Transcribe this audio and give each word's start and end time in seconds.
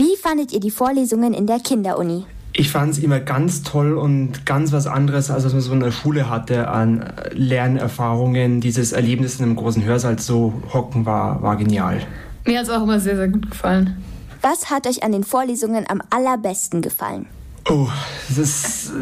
Wie 0.00 0.16
fandet 0.16 0.50
ihr 0.54 0.60
die 0.60 0.70
Vorlesungen 0.70 1.34
in 1.34 1.46
der 1.46 1.60
Kinderuni? 1.60 2.24
Ich 2.54 2.70
fand 2.70 2.92
es 2.92 2.98
immer 3.00 3.20
ganz 3.20 3.62
toll 3.62 3.98
und 3.98 4.46
ganz 4.46 4.72
was 4.72 4.86
anderes, 4.86 5.30
als 5.30 5.44
was 5.44 5.52
man 5.52 5.60
so 5.60 5.74
in 5.74 5.80
der 5.80 5.90
Schule 5.90 6.30
hatte 6.30 6.68
an 6.68 7.12
Lernerfahrungen. 7.32 8.62
Dieses 8.62 8.92
Erlebnis 8.92 9.38
in 9.38 9.44
einem 9.44 9.56
großen 9.56 9.84
Hörsaal 9.84 10.18
zu 10.18 10.54
hocken 10.72 11.04
war, 11.04 11.42
war 11.42 11.56
genial. 11.56 12.00
Mir 12.46 12.60
hat 12.60 12.64
es 12.64 12.70
auch 12.70 12.82
immer 12.82 12.98
sehr, 12.98 13.16
sehr 13.16 13.28
gut 13.28 13.50
gefallen. 13.50 14.02
Was 14.40 14.70
hat 14.70 14.86
euch 14.86 15.02
an 15.02 15.12
den 15.12 15.22
Vorlesungen 15.22 15.84
am 15.86 16.00
allerbesten 16.08 16.80
gefallen? 16.80 17.26
Oh, 17.68 17.88
das, 18.34 18.92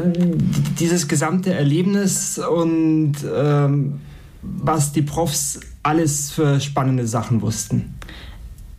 dieses 0.80 1.06
gesamte 1.06 1.54
Erlebnis 1.54 2.40
und 2.40 3.18
ähm, 3.32 4.00
was 4.42 4.90
die 4.90 5.02
Profs 5.02 5.60
alles 5.84 6.32
für 6.32 6.58
spannende 6.58 7.06
Sachen 7.06 7.40
wussten. 7.40 7.94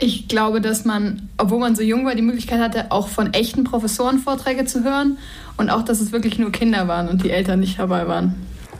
Ich 0.02 0.29
glaube, 0.29 0.61
dass 0.61 0.86
man, 0.86 1.27
obwohl 1.38 1.59
man 1.59 1.75
so 1.75 1.82
jung 1.82 2.05
war, 2.05 2.15
die 2.15 2.21
Möglichkeit 2.21 2.61
hatte, 2.61 2.89
auch 2.89 3.09
von 3.09 3.34
echten 3.34 3.65
Professoren 3.65 4.18
Vorträge 4.18 4.64
zu 4.64 4.86
hören 4.86 5.18
und 5.57 5.69
auch, 5.69 5.83
dass 5.83 6.00
es 6.00 6.14
wirklich 6.14 6.39
nur 6.39 6.54
Kinder 6.54 6.87
waren 6.87 7.10
und 7.10 7.21
die 7.23 7.32
Eltern 7.32 7.60
nicht 7.60 7.78
dabei 7.78 8.07
waren. 8.07 8.36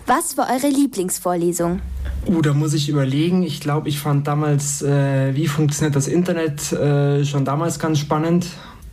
Was 0.07 0.38
war 0.38 0.48
eure 0.49 0.70
Lieblingsvorlesung? 0.70 1.81
Uh, 2.26 2.41
da 2.41 2.53
muss 2.53 2.73
ich 2.73 2.88
überlegen. 2.88 3.43
Ich 3.43 3.59
glaube, 3.59 3.90
ich 3.90 3.99
fand 3.99 4.27
damals, 4.27 4.81
äh, 4.81 5.35
wie 5.35 5.48
funktioniert 5.48 5.95
das 5.95 6.07
Internet, 6.07 6.71
äh, 6.71 7.26
schon 7.26 7.43
damals 7.43 7.79
ganz 7.79 7.99
spannend. 7.99 8.48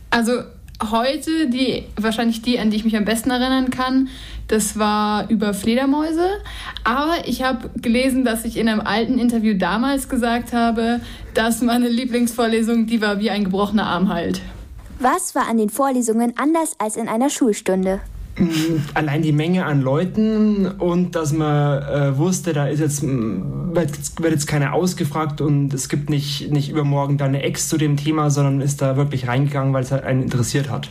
Also 0.09 0.33
heute, 0.91 1.47
die, 1.49 1.83
wahrscheinlich 1.95 2.41
die, 2.41 2.59
an 2.59 2.69
die 2.69 2.77
ich 2.77 2.85
mich 2.85 2.95
am 2.95 3.05
besten 3.05 3.31
erinnern 3.31 3.69
kann, 3.69 4.09
das 4.47 4.79
war 4.79 5.29
über 5.29 5.53
Fledermäuse. 5.53 6.27
Aber 6.83 7.27
ich 7.27 7.43
habe 7.43 7.69
gelesen, 7.81 8.23
dass 8.23 8.45
ich 8.45 8.57
in 8.57 8.69
einem 8.69 8.81
alten 8.81 9.17
Interview 9.17 9.57
damals 9.57 10.09
gesagt 10.09 10.53
habe, 10.53 11.01
dass 11.33 11.61
meine 11.61 11.89
Lieblingsvorlesung 11.89 12.85
die 12.85 13.01
war, 13.01 13.19
wie 13.19 13.29
ein 13.29 13.43
gebrochener 13.43 13.85
Arm 13.85 14.09
halt. 14.09 14.41
Was 14.99 15.35
war 15.35 15.47
an 15.47 15.57
den 15.57 15.69
Vorlesungen 15.69 16.33
anders 16.37 16.73
als 16.79 16.95
in 16.95 17.07
einer 17.07 17.29
Schulstunde? 17.29 17.99
Allein 18.93 19.21
die 19.21 19.31
Menge 19.31 19.65
an 19.65 19.81
Leuten 19.81 20.67
und 20.67 21.15
dass 21.15 21.33
man 21.33 21.81
äh, 21.83 22.17
wusste, 22.17 22.53
da 22.53 22.67
ist 22.67 22.79
jetzt, 22.79 23.03
wird 23.03 24.31
jetzt 24.31 24.47
keiner 24.47 24.73
ausgefragt 24.73 25.41
und 25.41 25.73
es 25.73 25.89
gibt 25.89 26.09
nicht, 26.09 26.51
nicht 26.51 26.69
übermorgen 26.69 27.17
da 27.17 27.25
eine 27.25 27.43
Ex 27.43 27.67
zu 27.67 27.77
dem 27.77 27.97
Thema, 27.97 28.29
sondern 28.29 28.61
ist 28.61 28.81
da 28.81 28.97
wirklich 28.97 29.27
reingegangen, 29.27 29.73
weil 29.73 29.83
es 29.83 29.91
halt 29.91 30.03
einen 30.03 30.23
interessiert 30.23 30.69
hat. 30.69 30.89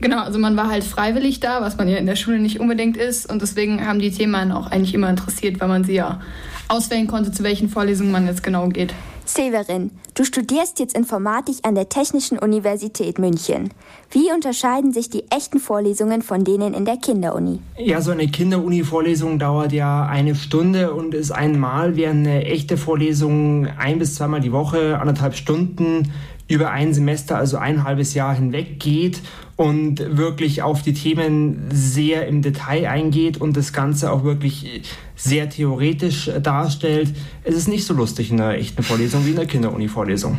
Genau, 0.00 0.20
also 0.20 0.38
man 0.38 0.56
war 0.56 0.68
halt 0.68 0.84
freiwillig 0.84 1.40
da, 1.40 1.62
was 1.62 1.78
man 1.78 1.88
ja 1.88 1.96
in 1.96 2.06
der 2.06 2.16
Schule 2.16 2.38
nicht 2.38 2.60
unbedingt 2.60 2.96
ist 2.96 3.30
und 3.30 3.40
deswegen 3.40 3.86
haben 3.86 3.98
die 3.98 4.10
Themen 4.10 4.52
auch 4.52 4.70
eigentlich 4.70 4.94
immer 4.94 5.08
interessiert, 5.08 5.60
weil 5.60 5.68
man 5.68 5.84
sie 5.84 5.94
ja 5.94 6.20
auswählen 6.68 7.06
konnte, 7.06 7.32
zu 7.32 7.42
welchen 7.42 7.68
Vorlesungen 7.68 8.12
man 8.12 8.26
jetzt 8.26 8.42
genau 8.42 8.68
geht. 8.68 8.92
Severin, 9.28 9.90
du 10.14 10.24
studierst 10.24 10.78
jetzt 10.78 10.96
Informatik 10.96 11.56
an 11.62 11.74
der 11.74 11.88
Technischen 11.88 12.38
Universität 12.38 13.18
München. 13.18 13.70
Wie 14.10 14.32
unterscheiden 14.32 14.92
sich 14.92 15.10
die 15.10 15.24
echten 15.30 15.58
Vorlesungen 15.58 16.22
von 16.22 16.44
denen 16.44 16.74
in 16.74 16.84
der 16.84 16.96
Kinderuni? 16.96 17.58
Ja, 17.76 18.00
so 18.00 18.12
eine 18.12 18.28
Kinderuni-Vorlesung 18.28 19.38
dauert 19.38 19.72
ja 19.72 20.06
eine 20.06 20.34
Stunde 20.36 20.94
und 20.94 21.12
ist 21.12 21.32
einmal, 21.32 21.96
während 21.96 22.26
eine 22.26 22.44
echte 22.44 22.76
Vorlesung 22.76 23.66
ein 23.78 23.98
bis 23.98 24.14
zweimal 24.14 24.40
die 24.40 24.52
Woche, 24.52 24.98
anderthalb 24.98 25.34
Stunden 25.34 26.12
über 26.48 26.70
ein 26.70 26.94
Semester, 26.94 27.36
also 27.36 27.56
ein 27.56 27.84
halbes 27.84 28.14
Jahr 28.14 28.34
hinweg 28.34 28.78
geht 28.78 29.20
und 29.56 30.16
wirklich 30.16 30.62
auf 30.62 30.82
die 30.82 30.92
Themen 30.92 31.68
sehr 31.72 32.28
im 32.28 32.42
Detail 32.42 32.88
eingeht 32.88 33.40
und 33.40 33.56
das 33.56 33.72
Ganze 33.72 34.12
auch 34.12 34.22
wirklich 34.22 34.82
sehr 35.16 35.48
theoretisch 35.48 36.30
darstellt. 36.42 37.14
Es 37.42 37.56
ist 37.56 37.68
nicht 37.68 37.84
so 37.84 37.94
lustig 37.94 38.30
in 38.30 38.40
einer 38.40 38.54
echten 38.54 38.82
Vorlesung 38.82 39.24
wie 39.24 39.30
in 39.30 39.36
der 39.36 39.46
Kinderuni-Vorlesung. 39.46 40.38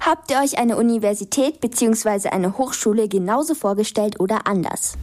Habt 0.00 0.30
ihr 0.30 0.38
euch 0.38 0.58
eine 0.58 0.76
Universität 0.76 1.60
bzw. 1.60 2.30
eine 2.30 2.58
Hochschule 2.58 3.08
genauso 3.08 3.54
vorgestellt 3.54 4.18
oder 4.20 4.46
anders? 4.46 4.96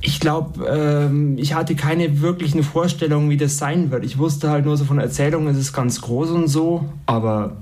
Ich 0.00 0.20
glaube, 0.20 0.66
ähm, 0.66 1.36
ich 1.36 1.54
hatte 1.54 1.74
keine 1.74 2.20
wirklichen 2.20 2.62
Vorstellungen, 2.62 3.28
wie 3.28 3.36
das 3.36 3.58
sein 3.58 3.90
wird. 3.90 4.04
Ich 4.04 4.18
wusste 4.18 4.50
halt 4.50 4.64
nur 4.64 4.76
so 4.76 4.84
von 4.84 4.98
Erzählungen, 4.98 5.48
es 5.48 5.58
ist 5.58 5.72
ganz 5.72 6.00
groß 6.00 6.30
und 6.30 6.48
so, 6.48 6.84
aber 7.06 7.56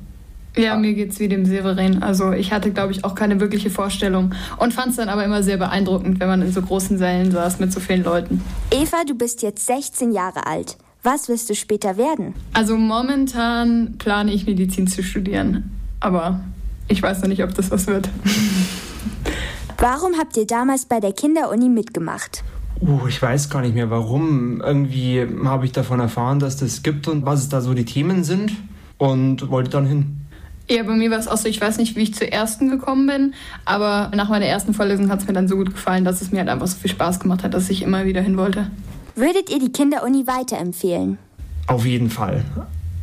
ja, 0.56 0.76
mir 0.76 0.94
geht's 0.94 1.18
wie 1.18 1.28
dem 1.28 1.44
Severin. 1.44 2.02
Also 2.02 2.32
ich 2.32 2.52
hatte, 2.52 2.70
glaube 2.70 2.92
ich, 2.92 3.04
auch 3.04 3.14
keine 3.14 3.40
wirkliche 3.40 3.70
Vorstellung 3.70 4.34
und 4.58 4.72
fand 4.72 4.90
es 4.90 4.96
dann 4.96 5.08
aber 5.08 5.24
immer 5.24 5.42
sehr 5.42 5.56
beeindruckend, 5.56 6.20
wenn 6.20 6.28
man 6.28 6.42
in 6.42 6.52
so 6.52 6.62
großen 6.62 6.98
Sälen 6.98 7.32
saß 7.32 7.58
mit 7.58 7.72
so 7.72 7.80
vielen 7.80 8.04
Leuten. 8.04 8.42
Eva, 8.70 9.04
du 9.06 9.14
bist 9.14 9.42
jetzt 9.42 9.66
16 9.66 10.12
Jahre 10.12 10.46
alt. 10.46 10.76
Was 11.02 11.28
wirst 11.28 11.50
du 11.50 11.54
später 11.54 11.96
werden? 11.96 12.34
Also 12.54 12.76
momentan 12.76 13.96
plane 13.98 14.32
ich 14.32 14.46
Medizin 14.46 14.86
zu 14.86 15.02
studieren, 15.02 15.70
aber 16.00 16.40
ich 16.88 17.02
weiß 17.02 17.20
noch 17.20 17.28
nicht, 17.28 17.42
ob 17.42 17.54
das 17.54 17.70
was 17.70 17.86
wird. 17.86 18.08
Warum 19.78 20.14
habt 20.18 20.36
ihr 20.36 20.46
damals 20.46 20.86
bei 20.86 21.00
der 21.00 21.12
Kinderuni 21.12 21.68
mitgemacht? 21.68 22.44
Uh, 22.80 23.06
ich 23.06 23.20
weiß 23.20 23.50
gar 23.50 23.60
nicht 23.60 23.74
mehr 23.74 23.90
warum. 23.90 24.60
Irgendwie 24.60 25.26
habe 25.44 25.64
ich 25.64 25.72
davon 25.72 26.00
erfahren, 26.00 26.38
dass 26.38 26.56
das 26.56 26.82
gibt 26.82 27.08
und 27.08 27.24
was 27.26 27.48
da 27.48 27.60
so 27.60 27.74
die 27.74 27.84
Themen 27.84 28.24
sind 28.24 28.52
und 28.98 29.50
wollte 29.50 29.70
dann 29.70 29.86
hin. 29.86 30.23
Ja, 30.68 30.82
bei 30.82 30.94
mir 30.94 31.10
war 31.10 31.18
es 31.18 31.28
auch 31.28 31.36
so, 31.36 31.48
ich 31.48 31.60
weiß 31.60 31.76
nicht, 31.76 31.94
wie 31.94 32.02
ich 32.02 32.14
zur 32.14 32.28
ersten 32.28 32.70
gekommen 32.70 33.06
bin, 33.06 33.34
aber 33.66 34.10
nach 34.16 34.30
meiner 34.30 34.46
ersten 34.46 34.72
Vorlesung 34.72 35.10
hat 35.10 35.20
es 35.20 35.26
mir 35.26 35.34
dann 35.34 35.46
so 35.46 35.56
gut 35.56 35.72
gefallen, 35.72 36.04
dass 36.04 36.22
es 36.22 36.32
mir 36.32 36.38
halt 36.38 36.48
einfach 36.48 36.66
so 36.66 36.76
viel 36.76 36.90
Spaß 36.90 37.20
gemacht 37.20 37.42
hat, 37.42 37.52
dass 37.52 37.68
ich 37.68 37.82
immer 37.82 38.06
wieder 38.06 38.22
hin 38.22 38.38
wollte. 38.38 38.70
Würdet 39.14 39.50
ihr 39.50 39.58
die 39.58 39.70
Kinderuni 39.70 40.26
weiterempfehlen? 40.26 41.18
Auf 41.66 41.84
jeden 41.84 42.10
Fall. 42.10 42.44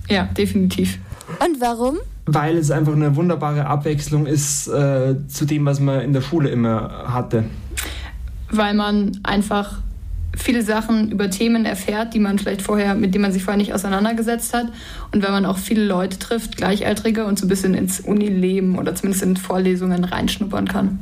Ja, 0.09 0.23
definitiv. 0.25 0.97
Und 1.39 1.61
warum? 1.61 1.97
Weil 2.25 2.57
es 2.57 2.71
einfach 2.71 2.94
eine 2.94 3.16
wunderbare 3.16 3.66
Abwechslung 3.66 4.25
ist 4.25 4.67
äh, 4.67 5.16
zu 5.27 5.45
dem, 5.45 5.66
was 5.66 5.79
man 5.79 6.01
in 6.01 6.13
der 6.13 6.21
Schule 6.21 6.50
immer 6.50 7.13
hatte. 7.13 7.45
Weil 8.50 8.73
man 8.73 9.19
einfach 9.23 9.79
viele 10.36 10.62
Sachen 10.62 11.12
über 11.12 11.30
Themen 11.30 11.66
erfährt, 11.66 12.14
die 12.14 12.19
man 12.19 12.40
vielleicht 12.40 12.62
vorher, 12.62 12.96
mit 12.96 13.14
denen 13.14 13.24
man 13.24 13.31
sich 13.31 13.44
vorher 13.44 13.58
nicht 13.58 13.74
auseinandergesetzt 13.74 14.53
hat. 14.53 14.68
Und 15.12 15.24
wenn 15.24 15.31
man 15.31 15.46
auch 15.46 15.58
viele 15.58 15.86
Leute 15.86 16.19
trifft, 16.19 16.58
Gleichaltrige 16.58 17.25
und 17.25 17.40
so 17.40 17.46
ein 17.46 17.50
bisschen 17.50 17.74
ins 17.74 18.00
Unileben 18.00 18.78
oder 18.78 18.96
zumindest 18.96 19.24
in 19.24 19.38
Vorlesungen 19.38 20.03
reinschnuppern 20.03 20.68
kann. 20.68 21.00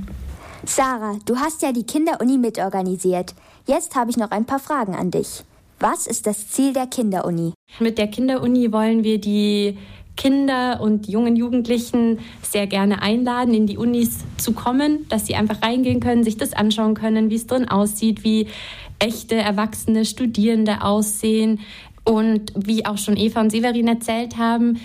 Sarah, 0.66 1.18
du 1.26 1.38
hast 1.38 1.62
ja 1.62 1.72
die 1.72 1.84
Kinderuni 1.84 2.38
mitorganisiert. 2.38 3.34
Jetzt 3.66 3.96
habe 3.96 4.12
ich 4.12 4.18
noch 4.18 4.32
ein 4.32 4.46
paar 4.46 4.60
Fragen 4.60 4.96
an 4.96 5.12
dich. 5.12 5.44
Was 5.80 6.08
ist 6.08 6.28
das 6.28 6.50
Ziel 6.50 6.74
der 6.74 6.88
Kinderuni? 6.88 7.54
Mit 7.80 7.98
der 7.98 8.08
Kinderuni 8.08 8.72
wollen 8.72 9.04
wir 9.04 9.22
die 9.22 9.78
Kinder 10.20 10.82
und 10.82 11.08
jungen 11.08 11.38
Jugendlichen 11.38 12.20
sehr 12.42 12.68
gerne 12.68 13.02
einladen, 13.02 13.54
in 13.54 13.68
die 13.68 13.78
Unis 13.78 14.26
zu 14.36 14.52
kommen, 14.52 15.08
dass 15.08 15.26
sie 15.26 15.36
einfach 15.36 15.62
reingehen 15.62 16.02
können, 16.02 16.26
sich 16.26 16.36
das 16.36 16.52
anschauen 16.52 16.94
können, 16.94 17.30
wie 17.30 17.36
es 17.36 17.48
drin 17.48 17.70
aussieht, 17.70 18.26
wie 18.26 18.48
echte 19.00 19.36
erwachsene 19.36 20.04
Studierende 20.04 20.82
aussehen. 20.82 21.62
Und 22.04 22.52
wie 22.56 22.86
auch 22.86 22.98
schon 22.98 23.16
Eva 23.16 23.40
und 23.40 23.52
Severin 23.52 23.88
erzählt 23.88 24.38
haben, 24.38 24.80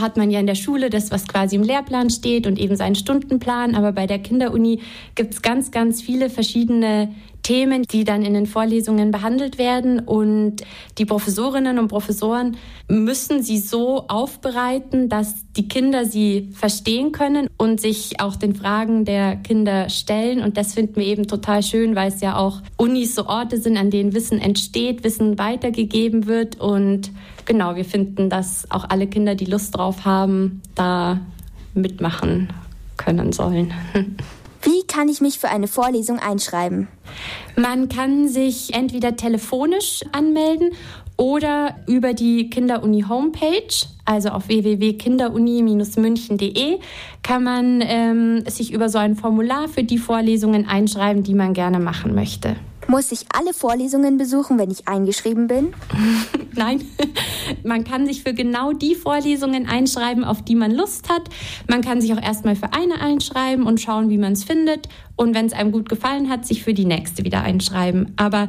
hat 0.00 0.16
man 0.16 0.30
ja 0.30 0.38
in 0.38 0.46
der 0.46 0.54
Schule 0.54 0.88
das, 0.88 1.10
was 1.10 1.26
quasi 1.26 1.56
im 1.56 1.62
Lehrplan 1.64 2.10
steht 2.10 2.46
und 2.46 2.56
eben 2.56 2.76
seinen 2.76 2.94
Stundenplan. 2.94 3.74
Aber 3.74 3.90
bei 3.90 4.06
der 4.06 4.20
Kinderuni 4.20 4.80
gibt 5.16 5.34
es 5.34 5.42
ganz, 5.42 5.72
ganz 5.72 6.00
viele 6.00 6.30
verschiedene 6.30 7.12
Themen, 7.46 7.84
die 7.84 8.02
dann 8.02 8.24
in 8.24 8.34
den 8.34 8.46
Vorlesungen 8.46 9.12
behandelt 9.12 9.56
werden. 9.56 10.00
Und 10.00 10.62
die 10.98 11.04
Professorinnen 11.04 11.78
und 11.78 11.86
Professoren 11.86 12.56
müssen 12.88 13.40
sie 13.40 13.58
so 13.58 14.08
aufbereiten, 14.08 15.08
dass 15.08 15.36
die 15.56 15.68
Kinder 15.68 16.06
sie 16.06 16.50
verstehen 16.52 17.12
können 17.12 17.48
und 17.56 17.80
sich 17.80 18.18
auch 18.18 18.34
den 18.34 18.56
Fragen 18.56 19.04
der 19.04 19.36
Kinder 19.36 19.88
stellen. 19.90 20.42
Und 20.42 20.56
das 20.56 20.74
finden 20.74 20.96
wir 20.96 21.06
eben 21.06 21.28
total 21.28 21.62
schön, 21.62 21.94
weil 21.94 22.08
es 22.08 22.20
ja 22.20 22.36
auch 22.36 22.62
Unis 22.76 23.14
so 23.14 23.26
Orte 23.26 23.60
sind, 23.60 23.76
an 23.76 23.92
denen 23.92 24.12
Wissen 24.12 24.40
entsteht, 24.40 25.04
Wissen 25.04 25.38
weitergegeben 25.38 26.26
wird. 26.26 26.60
Und 26.60 27.12
genau, 27.44 27.76
wir 27.76 27.84
finden, 27.84 28.28
dass 28.28 28.68
auch 28.72 28.90
alle 28.90 29.06
Kinder, 29.06 29.36
die 29.36 29.44
Lust 29.44 29.76
drauf 29.76 30.04
haben, 30.04 30.62
da 30.74 31.20
mitmachen 31.74 32.48
können 32.96 33.32
sollen. 33.32 33.72
Wie 34.66 34.82
kann 34.88 35.08
ich 35.08 35.20
mich 35.20 35.38
für 35.38 35.48
eine 35.48 35.68
Vorlesung 35.68 36.18
einschreiben? 36.18 36.88
Man 37.54 37.88
kann 37.88 38.26
sich 38.26 38.74
entweder 38.74 39.14
telefonisch 39.14 40.04
anmelden 40.10 40.70
oder 41.16 41.76
über 41.86 42.14
die 42.14 42.50
Kinderuni 42.50 43.04
Homepage, 43.08 43.68
also 44.04 44.30
auf 44.30 44.48
www.kinderuni-münchen.de, 44.48 46.80
kann 47.22 47.44
man 47.44 47.80
ähm, 47.86 48.42
sich 48.48 48.72
über 48.72 48.88
so 48.88 48.98
ein 48.98 49.14
Formular 49.14 49.68
für 49.68 49.84
die 49.84 49.98
Vorlesungen 49.98 50.66
einschreiben, 50.66 51.22
die 51.22 51.34
man 51.34 51.52
gerne 51.52 51.78
machen 51.78 52.16
möchte. 52.16 52.56
Muss 52.88 53.10
ich 53.10 53.26
alle 53.34 53.52
Vorlesungen 53.52 54.16
besuchen, 54.16 54.58
wenn 54.58 54.70
ich 54.70 54.86
eingeschrieben 54.86 55.48
bin? 55.48 55.74
Nein, 56.54 56.84
man 57.64 57.82
kann 57.82 58.06
sich 58.06 58.22
für 58.22 58.32
genau 58.32 58.72
die 58.72 58.94
Vorlesungen 58.94 59.66
einschreiben, 59.66 60.22
auf 60.22 60.42
die 60.42 60.54
man 60.54 60.70
Lust 60.70 61.08
hat. 61.08 61.22
Man 61.68 61.82
kann 61.82 62.00
sich 62.00 62.12
auch 62.12 62.22
erstmal 62.22 62.54
für 62.54 62.72
eine 62.72 63.00
einschreiben 63.00 63.66
und 63.66 63.80
schauen, 63.80 64.08
wie 64.08 64.18
man 64.18 64.34
es 64.34 64.44
findet. 64.44 64.88
Und 65.16 65.34
wenn 65.34 65.46
es 65.46 65.52
einem 65.52 65.72
gut 65.72 65.88
gefallen 65.88 66.30
hat, 66.30 66.46
sich 66.46 66.62
für 66.62 66.74
die 66.74 66.84
nächste 66.84 67.24
wieder 67.24 67.42
einschreiben. 67.42 68.12
Aber 68.16 68.46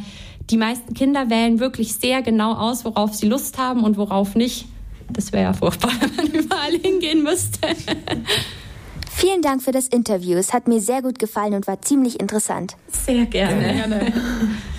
die 0.49 0.57
meisten 0.57 0.93
Kinder 0.93 1.29
wählen 1.29 1.59
wirklich 1.59 1.95
sehr 1.95 2.21
genau 2.21 2.53
aus, 2.53 2.85
worauf 2.85 3.15
sie 3.15 3.27
Lust 3.27 3.57
haben 3.57 3.83
und 3.83 3.97
worauf 3.97 4.35
nicht. 4.35 4.65
Das 5.09 5.31
wäre 5.31 5.43
ja 5.43 5.53
furchtbar, 5.53 5.91
wenn 5.99 6.15
man 6.15 6.27
überall 6.27 6.73
hingehen 6.73 7.23
müsste. 7.23 7.67
Vielen 9.19 9.41
Dank 9.41 9.63
für 9.63 9.71
das 9.71 9.87
Interview. 9.87 10.37
Es 10.37 10.53
hat 10.53 10.67
mir 10.67 10.79
sehr 10.79 11.01
gut 11.01 11.17
gefallen 11.17 11.55
und 11.55 11.65
war 11.65 11.81
ziemlich 11.81 12.19
interessant. 12.19 12.77
Sehr 12.87 13.25
gerne. 13.25 13.61
Sehr 13.61 13.73
gerne. 13.73 14.13